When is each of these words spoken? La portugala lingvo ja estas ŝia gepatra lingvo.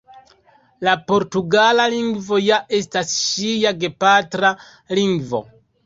La 0.87 0.95
portugala 1.11 1.85
lingvo 1.95 2.41
ja 2.47 2.59
estas 2.81 3.15
ŝia 3.21 3.77
gepatra 3.87 4.57
lingvo. 5.03 5.49